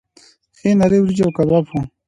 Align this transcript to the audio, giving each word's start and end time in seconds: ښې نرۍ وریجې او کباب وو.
ښې 0.57 0.69
نرۍ 0.79 0.99
وریجې 1.01 1.23
او 1.25 1.31
کباب 1.37 1.63
وو. 1.67 1.81